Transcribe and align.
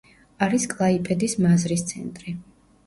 არის 0.45 0.65
კლაიპედის 0.71 1.39
მაზრის 1.47 1.87
ცენტრი. 1.95 2.37